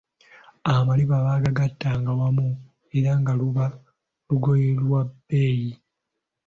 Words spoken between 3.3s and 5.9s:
luba lugoye lwa bbeeyi.